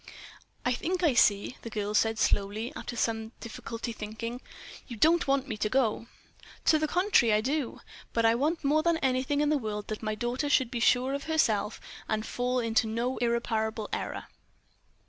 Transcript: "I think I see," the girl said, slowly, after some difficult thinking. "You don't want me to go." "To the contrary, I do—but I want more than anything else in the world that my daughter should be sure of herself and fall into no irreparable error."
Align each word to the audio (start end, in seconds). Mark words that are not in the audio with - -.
"I 0.65 0.73
think 0.73 1.03
I 1.03 1.13
see," 1.13 1.57
the 1.61 1.69
girl 1.69 1.93
said, 1.93 2.17
slowly, 2.17 2.73
after 2.75 2.95
some 2.95 3.33
difficult 3.39 3.83
thinking. 3.83 4.41
"You 4.87 4.95
don't 4.95 5.27
want 5.27 5.47
me 5.47 5.57
to 5.57 5.69
go." 5.69 6.07
"To 6.65 6.79
the 6.79 6.87
contrary, 6.87 7.31
I 7.31 7.41
do—but 7.41 8.25
I 8.25 8.33
want 8.33 8.63
more 8.63 8.81
than 8.81 8.97
anything 9.03 9.41
else 9.41 9.43
in 9.43 9.49
the 9.49 9.59
world 9.59 9.89
that 9.89 10.01
my 10.01 10.15
daughter 10.15 10.49
should 10.49 10.71
be 10.71 10.79
sure 10.79 11.13
of 11.13 11.25
herself 11.25 11.79
and 12.09 12.25
fall 12.25 12.59
into 12.59 12.87
no 12.87 13.17
irreparable 13.17 13.89
error." 13.93 14.25